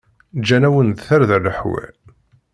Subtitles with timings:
[0.39, 1.93] Ǧǧan-awen-d tarda leḥwal.